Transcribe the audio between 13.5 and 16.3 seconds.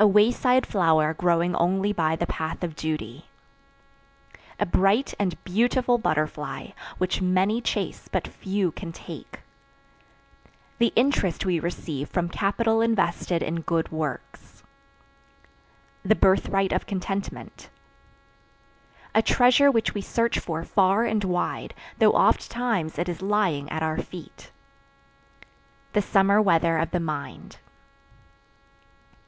good works. The